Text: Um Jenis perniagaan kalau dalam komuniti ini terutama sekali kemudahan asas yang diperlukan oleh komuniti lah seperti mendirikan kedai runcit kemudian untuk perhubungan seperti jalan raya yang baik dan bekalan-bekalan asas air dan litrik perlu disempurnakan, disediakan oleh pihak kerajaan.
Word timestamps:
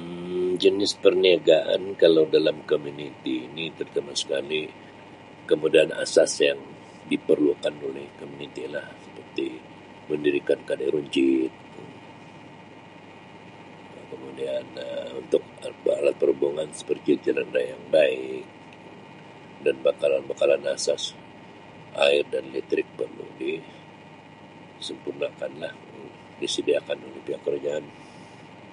Um 0.00 0.50
Jenis 0.62 0.92
perniagaan 1.04 1.82
kalau 2.02 2.24
dalam 2.36 2.56
komuniti 2.70 3.34
ini 3.48 3.64
terutama 3.78 4.12
sekali 4.22 4.62
kemudahan 5.48 5.92
asas 6.04 6.32
yang 6.48 6.58
diperlukan 7.12 7.74
oleh 7.88 8.06
komuniti 8.18 8.62
lah 8.74 8.86
seperti 9.04 9.46
mendirikan 10.10 10.60
kedai 10.68 10.88
runcit 10.94 11.52
kemudian 14.10 14.64
untuk 15.20 15.42
perhubungan 16.20 16.66
seperti 16.80 17.10
jalan 17.24 17.48
raya 17.54 17.68
yang 17.76 17.84
baik 17.94 18.40
dan 19.64 19.74
bekalan-bekalan 19.84 20.62
asas 20.76 21.02
air 22.06 22.24
dan 22.32 22.44
litrik 22.54 22.88
perlu 22.98 23.26
disempurnakan, 24.80 25.52
disediakan 26.42 26.96
oleh 27.06 27.20
pihak 27.26 27.38
kerajaan. 27.46 27.84